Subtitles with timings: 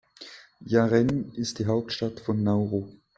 [0.65, 2.87] Yaren ist die Hauptstadt von Nauru.